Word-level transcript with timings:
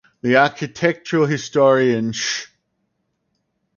The 0.23 0.35
architectural 0.37 1.27
historian 1.27 2.11
Sh. 2.13 2.47